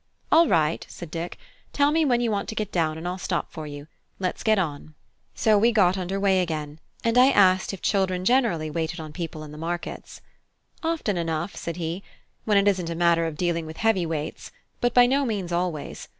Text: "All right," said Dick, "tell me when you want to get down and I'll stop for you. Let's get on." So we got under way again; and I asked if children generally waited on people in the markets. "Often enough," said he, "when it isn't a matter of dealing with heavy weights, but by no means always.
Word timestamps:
"All 0.31 0.47
right," 0.47 0.83
said 0.89 1.11
Dick, 1.11 1.37
"tell 1.73 1.91
me 1.91 2.05
when 2.05 2.21
you 2.21 2.31
want 2.31 2.49
to 2.49 2.55
get 2.55 2.71
down 2.71 2.97
and 2.97 3.07
I'll 3.07 3.19
stop 3.19 3.51
for 3.51 3.67
you. 3.67 3.85
Let's 4.17 4.41
get 4.41 4.57
on." 4.57 4.95
So 5.35 5.59
we 5.59 5.71
got 5.71 5.95
under 5.95 6.19
way 6.19 6.41
again; 6.41 6.79
and 7.03 7.19
I 7.19 7.29
asked 7.29 7.71
if 7.71 7.83
children 7.83 8.25
generally 8.25 8.71
waited 8.71 8.99
on 8.99 9.13
people 9.13 9.43
in 9.43 9.51
the 9.51 9.59
markets. 9.59 10.19
"Often 10.81 11.17
enough," 11.17 11.55
said 11.55 11.75
he, 11.77 12.01
"when 12.45 12.57
it 12.57 12.67
isn't 12.67 12.89
a 12.89 12.95
matter 12.95 13.27
of 13.27 13.37
dealing 13.37 13.67
with 13.67 13.77
heavy 13.77 14.07
weights, 14.07 14.51
but 14.79 14.95
by 14.95 15.05
no 15.05 15.23
means 15.23 15.51
always. 15.51 16.07